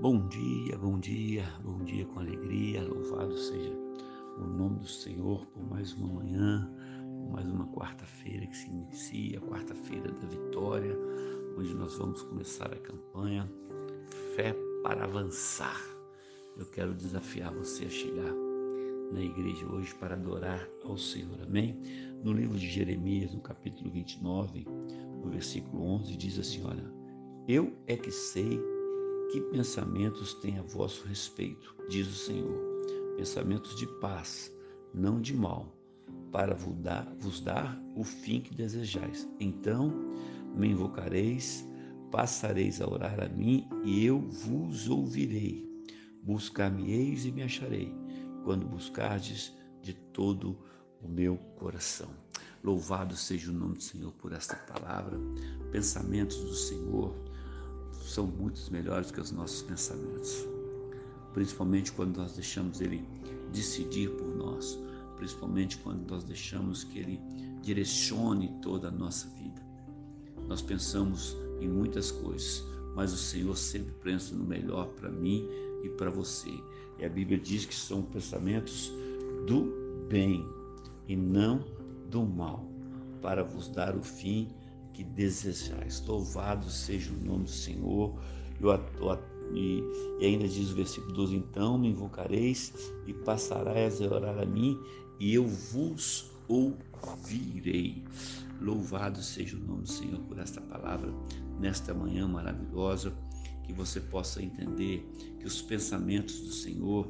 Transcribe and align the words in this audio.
Bom 0.00 0.26
dia, 0.28 0.78
bom 0.78 0.98
dia, 0.98 1.44
bom 1.62 1.84
dia 1.84 2.06
com 2.06 2.20
alegria. 2.20 2.82
Louvado 2.82 3.36
seja 3.36 3.70
o 4.38 4.46
nome 4.46 4.78
do 4.78 4.88
Senhor 4.88 5.44
por 5.48 5.62
mais 5.62 5.92
uma 5.92 6.08
manhã, 6.08 6.72
por 7.18 7.32
mais 7.32 7.46
uma 7.46 7.66
quarta-feira 7.66 8.46
que 8.46 8.56
se 8.56 8.70
inicia, 8.70 9.38
quarta-feira 9.42 10.10
da 10.10 10.26
vitória, 10.26 10.96
onde 11.54 11.74
nós 11.74 11.98
vamos 11.98 12.22
começar 12.22 12.72
a 12.72 12.78
campanha 12.78 13.46
Fé 14.34 14.56
para 14.82 15.04
Avançar. 15.04 15.78
Eu 16.56 16.64
quero 16.64 16.94
desafiar 16.94 17.52
você 17.52 17.84
a 17.84 17.90
chegar 17.90 18.32
na 19.12 19.20
igreja 19.20 19.70
hoje 19.70 19.94
para 19.96 20.14
adorar 20.14 20.66
ao 20.82 20.96
Senhor. 20.96 21.42
Amém? 21.42 21.78
No 22.24 22.32
livro 22.32 22.58
de 22.58 22.66
Jeremias, 22.66 23.34
no 23.34 23.42
capítulo 23.42 23.90
29, 23.90 24.66
no 25.22 25.28
versículo 25.28 25.82
11, 25.82 26.16
diz 26.16 26.38
assim: 26.38 26.64
Olha, 26.64 26.90
eu 27.46 27.76
é 27.86 27.98
que 27.98 28.10
sei 28.10 28.58
que 29.30 29.40
pensamentos 29.40 30.34
têm 30.34 30.58
a 30.58 30.62
vosso 30.62 31.06
respeito, 31.06 31.74
diz 31.88 32.08
o 32.08 32.14
Senhor, 32.14 32.58
pensamentos 33.16 33.76
de 33.76 33.86
paz, 34.00 34.52
não 34.92 35.20
de 35.20 35.34
mal, 35.34 35.72
para 36.32 36.54
vos 36.54 36.76
dar, 36.76 37.14
vos 37.18 37.40
dar 37.40 37.80
o 37.94 38.02
fim 38.02 38.40
que 38.40 38.54
desejais. 38.54 39.28
Então 39.38 39.92
me 40.54 40.68
invocareis, 40.68 41.64
passareis 42.10 42.80
a 42.80 42.88
orar 42.88 43.20
a 43.20 43.28
mim 43.28 43.68
e 43.84 44.04
eu 44.04 44.20
vos 44.20 44.88
ouvirei. 44.88 45.68
Buscar-me-eis 46.22 47.24
e 47.24 47.32
me 47.32 47.42
acharei, 47.42 47.94
quando 48.44 48.66
buscardes 48.66 49.56
de 49.80 49.94
todo 49.94 50.58
o 51.00 51.08
meu 51.08 51.36
coração. 51.56 52.10
Louvado 52.62 53.16
seja 53.16 53.50
o 53.50 53.54
nome 53.54 53.76
do 53.76 53.82
Senhor 53.82 54.12
por 54.12 54.32
esta 54.32 54.56
palavra. 54.56 55.18
Pensamentos 55.70 56.36
do 56.38 56.54
Senhor 56.54 57.29
são 58.10 58.26
muito 58.26 58.60
melhores 58.72 59.10
que 59.10 59.20
os 59.20 59.30
nossos 59.30 59.62
pensamentos. 59.62 60.44
Principalmente 61.32 61.92
quando 61.92 62.16
nós 62.16 62.32
deixamos 62.32 62.80
Ele 62.80 63.06
decidir 63.52 64.10
por 64.10 64.26
nós, 64.34 64.78
principalmente 65.16 65.78
quando 65.78 66.10
nós 66.10 66.24
deixamos 66.24 66.82
que 66.82 66.98
Ele 66.98 67.20
direcione 67.62 68.48
toda 68.60 68.88
a 68.88 68.90
nossa 68.90 69.28
vida. 69.28 69.62
Nós 70.48 70.60
pensamos 70.60 71.36
em 71.60 71.68
muitas 71.68 72.10
coisas, 72.10 72.64
mas 72.96 73.12
o 73.12 73.16
Senhor 73.16 73.56
sempre 73.56 73.92
pensa 74.02 74.34
no 74.34 74.44
melhor 74.44 74.88
para 74.88 75.08
mim 75.08 75.46
e 75.84 75.88
para 75.90 76.10
você. 76.10 76.50
E 76.98 77.04
a 77.04 77.08
Bíblia 77.08 77.38
diz 77.38 77.64
que 77.64 77.74
são 77.74 78.02
pensamentos 78.02 78.92
do 79.46 80.06
bem 80.08 80.44
e 81.06 81.14
não 81.14 81.64
do 82.10 82.24
mal, 82.26 82.68
para 83.22 83.44
vos 83.44 83.68
dar 83.68 83.96
o 83.96 84.02
fim 84.02 84.48
que 85.00 85.04
desejais. 85.04 86.04
Louvado 86.06 86.68
seja 86.68 87.10
o 87.10 87.24
nome 87.24 87.44
do 87.44 87.50
Senhor. 87.50 88.14
E, 89.54 89.82
e 90.20 90.26
ainda 90.26 90.46
diz 90.46 90.70
o 90.70 90.74
versículo 90.74 91.14
12: 91.14 91.36
Então 91.36 91.78
me 91.78 91.88
invocareis 91.88 92.92
e 93.06 93.14
passarás 93.14 94.00
a 94.02 94.04
orar 94.04 94.38
a 94.38 94.44
mim, 94.44 94.78
e 95.18 95.34
eu 95.34 95.46
vos 95.46 96.30
ouvirei. 96.46 98.04
Louvado 98.60 99.22
seja 99.22 99.56
o 99.56 99.60
nome 99.60 99.82
do 99.82 99.88
Senhor 99.88 100.20
por 100.20 100.38
esta 100.38 100.60
palavra, 100.60 101.10
nesta 101.58 101.94
manhã 101.94 102.28
maravilhosa, 102.28 103.14
que 103.64 103.72
você 103.72 104.00
possa 104.00 104.42
entender 104.42 105.08
que 105.38 105.46
os 105.46 105.62
pensamentos 105.62 106.40
do 106.40 106.52
Senhor 106.52 107.08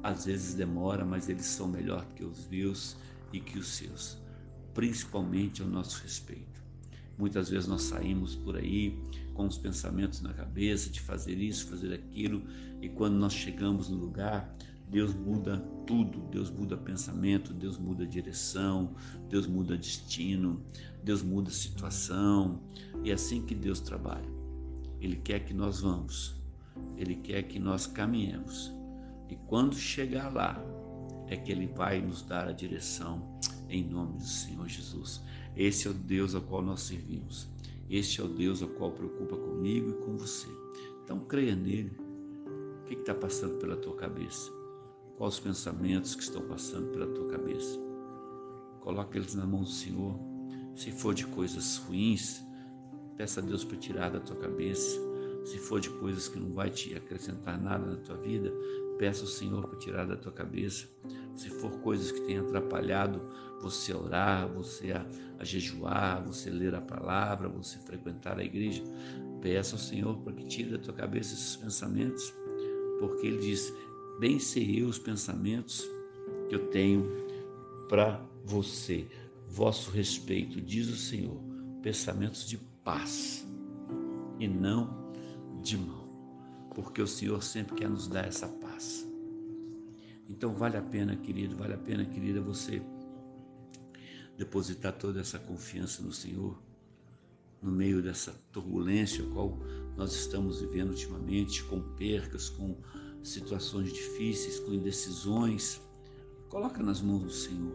às 0.00 0.26
vezes 0.26 0.54
demora, 0.54 1.04
mas 1.04 1.28
eles 1.28 1.46
são 1.46 1.66
melhor 1.66 2.06
que 2.14 2.24
os 2.24 2.48
meus 2.48 2.96
e 3.32 3.40
que 3.40 3.58
os 3.58 3.66
seus 3.66 4.22
principalmente 4.74 5.62
ao 5.62 5.68
nosso 5.68 6.02
respeito. 6.02 6.62
Muitas 7.18 7.50
vezes 7.50 7.68
nós 7.68 7.82
saímos 7.82 8.34
por 8.34 8.56
aí 8.56 8.98
com 9.34 9.46
os 9.46 9.58
pensamentos 9.58 10.20
na 10.20 10.32
cabeça 10.32 10.90
de 10.90 11.00
fazer 11.00 11.38
isso, 11.38 11.68
fazer 11.68 11.92
aquilo, 11.92 12.42
e 12.80 12.88
quando 12.88 13.14
nós 13.14 13.32
chegamos 13.32 13.88
no 13.88 13.96
lugar, 13.96 14.54
Deus 14.88 15.14
muda 15.14 15.58
tudo, 15.86 16.20
Deus 16.30 16.50
muda 16.50 16.76
pensamento, 16.76 17.54
Deus 17.54 17.78
muda 17.78 18.06
direção, 18.06 18.94
Deus 19.28 19.46
muda 19.46 19.76
destino, 19.76 20.60
Deus 21.02 21.22
muda 21.22 21.50
situação, 21.50 22.60
e 23.02 23.10
é 23.10 23.14
assim 23.14 23.42
que 23.42 23.54
Deus 23.54 23.80
trabalha. 23.80 24.28
Ele 25.00 25.16
quer 25.16 25.40
que 25.40 25.54
nós 25.54 25.80
vamos, 25.80 26.34
Ele 26.96 27.16
quer 27.16 27.42
que 27.44 27.58
nós 27.58 27.86
caminhemos, 27.86 28.72
e 29.30 29.36
quando 29.46 29.74
chegar 29.74 30.32
lá, 30.32 30.62
é 31.26 31.36
que 31.36 31.50
Ele 31.50 31.66
vai 31.66 32.00
nos 32.00 32.22
dar 32.22 32.46
a 32.48 32.52
direção 32.52 33.38
em 33.72 33.84
nome 33.84 34.18
do 34.18 34.26
Senhor 34.26 34.68
Jesus. 34.68 35.22
Esse 35.56 35.88
é 35.88 35.90
o 35.90 35.94
Deus 35.94 36.34
ao 36.34 36.42
qual 36.42 36.62
nós 36.62 36.82
servimos. 36.82 37.48
Este 37.88 38.20
é 38.20 38.24
o 38.24 38.28
Deus 38.28 38.62
ao 38.62 38.68
qual 38.68 38.92
preocupa 38.92 39.36
comigo 39.36 39.90
e 39.90 40.04
com 40.04 40.16
você. 40.16 40.48
Então 41.02 41.20
creia 41.20 41.56
nele. 41.56 41.96
O 42.82 42.84
que 42.84 42.94
está 42.94 43.14
passando 43.14 43.58
pela 43.58 43.76
tua 43.76 43.96
cabeça? 43.96 44.50
Quais 45.16 45.34
os 45.34 45.40
pensamentos 45.40 46.14
que 46.14 46.22
estão 46.22 46.42
passando 46.42 46.90
pela 46.92 47.06
tua 47.06 47.28
cabeça? 47.28 47.78
Coloque 48.80 49.16
eles 49.16 49.34
na 49.34 49.46
mão 49.46 49.62
do 49.62 49.68
Senhor. 49.68 50.18
Se 50.74 50.90
for 50.90 51.14
de 51.14 51.26
coisas 51.26 51.78
ruins, 51.78 52.42
peça 53.16 53.40
a 53.40 53.42
Deus 53.42 53.64
para 53.64 53.76
tirar 53.76 54.10
da 54.10 54.20
tua 54.20 54.36
cabeça. 54.36 55.00
Se 55.44 55.58
for 55.58 55.80
de 55.80 55.90
coisas 55.90 56.28
que 56.28 56.38
não 56.38 56.52
vai 56.52 56.70
te 56.70 56.94
acrescentar 56.94 57.60
nada 57.60 57.86
na 57.86 57.96
tua 57.96 58.16
vida, 58.16 58.52
peça 59.02 59.22
ao 59.22 59.26
Senhor 59.26 59.66
para 59.66 59.76
tirar 59.80 60.06
da 60.06 60.14
tua 60.14 60.30
cabeça. 60.30 60.86
Se 61.34 61.50
for 61.50 61.72
coisas 61.80 62.12
que 62.12 62.20
têm 62.20 62.38
atrapalhado 62.38 63.20
você 63.60 63.90
a 63.90 63.98
orar, 63.98 64.48
você 64.48 64.92
a, 64.92 65.04
a 65.40 65.44
jejuar, 65.44 66.22
você 66.24 66.48
ler 66.48 66.72
a 66.72 66.80
palavra, 66.80 67.48
você 67.48 67.80
frequentar 67.80 68.38
a 68.38 68.44
igreja, 68.44 68.80
peça 69.40 69.74
ao 69.74 69.80
Senhor 69.80 70.16
para 70.18 70.32
que 70.34 70.46
tire 70.46 70.70
da 70.70 70.78
tua 70.78 70.94
cabeça 70.94 71.34
esses 71.34 71.56
pensamentos, 71.56 72.32
porque 73.00 73.26
Ele 73.26 73.38
diz: 73.38 73.74
Bem 74.20 74.38
sei 74.38 74.84
os 74.84 75.00
pensamentos 75.00 75.84
que 76.48 76.54
eu 76.54 76.68
tenho 76.68 77.10
para 77.88 78.24
você, 78.44 79.08
vosso 79.48 79.90
respeito, 79.90 80.60
diz 80.60 80.88
o 80.88 80.96
Senhor, 80.96 81.40
pensamentos 81.82 82.48
de 82.48 82.56
paz 82.84 83.44
e 84.38 84.46
não 84.46 85.10
de 85.60 85.76
mal 85.76 86.01
porque 86.74 87.02
o 87.02 87.06
Senhor 87.06 87.42
sempre 87.42 87.74
quer 87.76 87.88
nos 87.88 88.08
dar 88.08 88.26
essa 88.26 88.48
paz. 88.48 89.06
Então 90.28 90.54
vale 90.54 90.76
a 90.76 90.82
pena, 90.82 91.14
querido, 91.16 91.56
vale 91.56 91.74
a 91.74 91.78
pena, 91.78 92.04
querida, 92.04 92.40
você 92.40 92.82
depositar 94.36 94.92
toda 94.94 95.20
essa 95.20 95.38
confiança 95.38 96.02
no 96.02 96.12
Senhor, 96.12 96.60
no 97.60 97.70
meio 97.70 98.02
dessa 98.02 98.32
turbulência 98.50 99.24
qual 99.26 99.58
nós 99.96 100.14
estamos 100.14 100.60
vivendo 100.60 100.90
ultimamente, 100.90 101.62
com 101.64 101.80
percas, 101.96 102.48
com 102.48 102.76
situações 103.22 103.92
difíceis, 103.92 104.58
com 104.60 104.72
indecisões. 104.72 105.80
Coloca 106.48 106.82
nas 106.82 107.00
mãos 107.00 107.22
do 107.22 107.30
Senhor. 107.30 107.72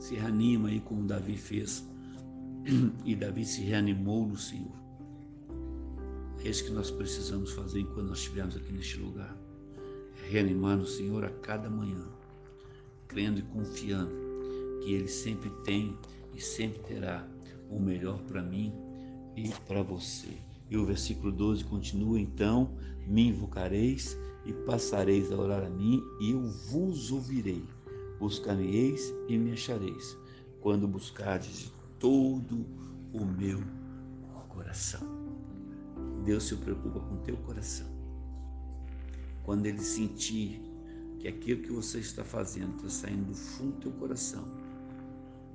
Se 0.00 0.14
reanima 0.14 0.68
aí 0.68 0.80
como 0.80 1.06
Davi 1.06 1.36
fez. 1.36 1.86
E 3.04 3.14
Davi 3.14 3.44
se 3.44 3.60
reanimou 3.60 4.26
no 4.26 4.38
Senhor. 4.38 4.83
É 6.44 6.50
isso 6.50 6.64
que 6.64 6.72
nós 6.72 6.90
precisamos 6.90 7.52
fazer 7.52 7.80
enquanto 7.80 8.08
nós 8.08 8.18
estivermos 8.18 8.54
aqui 8.54 8.70
neste 8.70 8.98
lugar. 8.98 9.34
É 10.22 10.28
reanimar 10.28 10.76
no 10.76 10.84
Senhor 10.84 11.24
a 11.24 11.30
cada 11.30 11.70
manhã, 11.70 12.04
crendo 13.08 13.40
e 13.40 13.42
confiando 13.42 14.12
que 14.82 14.92
Ele 14.92 15.08
sempre 15.08 15.48
tem 15.64 15.96
e 16.34 16.40
sempre 16.42 16.80
terá 16.80 17.26
o 17.70 17.80
melhor 17.80 18.18
para 18.24 18.42
mim 18.42 18.74
e 19.34 19.48
para 19.66 19.82
você. 19.82 20.28
E 20.70 20.76
o 20.76 20.84
versículo 20.84 21.32
12 21.32 21.64
continua: 21.64 22.20
Então 22.20 22.70
me 23.06 23.28
invocareis 23.28 24.18
e 24.44 24.52
passareis 24.52 25.32
a 25.32 25.36
orar 25.38 25.64
a 25.64 25.70
mim, 25.70 26.02
e 26.20 26.32
eu 26.32 26.42
vos 26.42 27.10
ouvirei. 27.10 27.64
Buscar-me-eis 28.18 29.14
e 29.28 29.38
me 29.38 29.52
achareis, 29.52 30.14
quando 30.60 30.86
buscardes 30.86 31.58
de 31.58 31.72
todo 31.98 32.54
o 32.54 32.83
Deus 36.24 36.44
se 36.44 36.56
preocupa 36.56 37.00
com 37.00 37.16
o 37.16 37.18
teu 37.18 37.36
coração. 37.38 37.86
Quando 39.42 39.66
ele 39.66 39.80
sentir 39.80 40.60
que 41.18 41.28
aquilo 41.28 41.62
que 41.62 41.70
você 41.70 41.98
está 41.98 42.24
fazendo 42.24 42.76
está 42.76 42.88
saindo 42.88 43.26
do 43.26 43.34
fundo 43.34 43.72
do 43.72 43.80
teu 43.80 43.92
coração, 43.92 44.44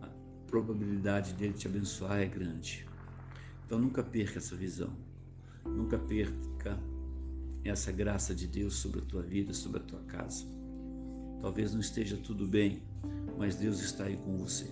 a 0.02 0.08
probabilidade 0.48 1.34
dele 1.34 1.54
te 1.54 1.68
abençoar 1.68 2.20
é 2.20 2.28
grande. 2.28 2.88
Então 3.66 3.80
nunca 3.80 4.04
perca 4.04 4.38
essa 4.38 4.56
visão. 4.56 4.96
Nunca 5.66 5.98
perca 5.98 6.80
essa 7.64 7.92
graça 7.92 8.34
de 8.34 8.48
Deus 8.48 8.76
sobre 8.76 9.00
a 9.00 9.04
tua 9.04 9.24
vida, 9.24 9.54
sobre 9.54 9.80
a 9.80 9.84
tua 9.84 10.02
casa. 10.04 10.46
Talvez 11.42 11.74
não 11.74 11.80
esteja 11.80 12.18
tudo 12.18 12.48
bem, 12.48 12.84
mas 13.38 13.56
Deus 13.56 13.80
está 13.80 14.06
aí 14.06 14.18
com 14.18 14.38
você. 14.38 14.70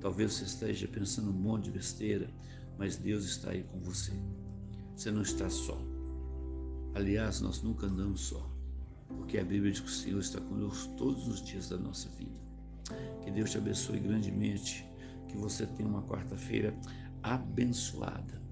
Talvez 0.00 0.34
você 0.34 0.44
esteja 0.44 0.86
pensando 0.86 1.30
um 1.30 1.34
monte 1.34 1.64
de 1.64 1.70
besteira, 1.72 2.28
mas 2.76 2.96
Deus 2.96 3.24
está 3.24 3.50
aí 3.50 3.62
com 3.64 3.78
você. 3.80 4.12
Você 4.98 5.12
não 5.12 5.22
está 5.22 5.48
só. 5.48 5.78
Aliás, 6.96 7.40
nós 7.40 7.62
nunca 7.62 7.86
andamos 7.86 8.20
só, 8.22 8.50
porque 9.16 9.38
a 9.38 9.44
Bíblia 9.44 9.70
diz 9.70 9.80
que 9.80 9.86
o 9.86 9.92
Senhor 9.92 10.18
está 10.18 10.40
conosco 10.40 10.92
todos 10.96 11.28
os 11.28 11.40
dias 11.40 11.68
da 11.68 11.78
nossa 11.78 12.08
vida. 12.08 12.40
Que 13.22 13.30
Deus 13.30 13.52
te 13.52 13.58
abençoe 13.58 14.00
grandemente, 14.00 14.84
que 15.28 15.36
você 15.36 15.66
tenha 15.66 15.88
uma 15.88 16.02
quarta-feira 16.02 16.76
abençoada. 17.22 18.42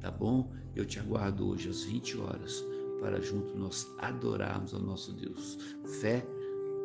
tá 0.00 0.10
bom? 0.10 0.52
Eu 0.74 0.84
te 0.84 0.98
aguardo 0.98 1.46
hoje 1.46 1.68
às 1.68 1.84
20 1.84 2.18
horas 2.18 2.64
para 3.00 3.20
junto 3.20 3.56
nós 3.56 3.86
adorarmos 3.98 4.74
ao 4.74 4.80
nosso 4.80 5.12
Deus. 5.12 5.56
Fé 6.00 6.26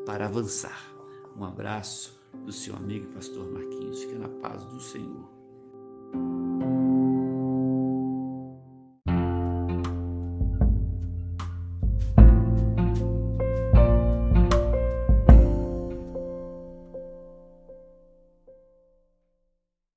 para 0.05 0.27
avançar. 0.27 0.93
Um 1.35 1.43
abraço 1.43 2.21
do 2.45 2.51
seu 2.51 2.75
amigo 2.75 3.11
pastor 3.13 3.51
Marquinhos. 3.51 3.99
Fique 3.99 4.13
na 4.13 4.29
paz 4.29 4.63
do 4.65 4.79
Senhor. 4.79 5.27